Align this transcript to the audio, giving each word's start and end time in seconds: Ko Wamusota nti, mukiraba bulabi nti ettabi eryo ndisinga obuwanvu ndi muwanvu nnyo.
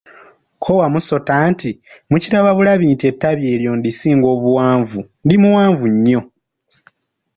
Ko 0.61 0.69
Wamusota 0.79 1.33
nti, 1.51 1.71
mukiraba 2.09 2.51
bulabi 2.57 2.85
nti 2.93 3.03
ettabi 3.11 3.43
eryo 3.53 3.71
ndisinga 3.79 4.27
obuwanvu 4.35 4.99
ndi 5.25 5.35
muwanvu 5.41 5.85
nnyo. 5.93 6.21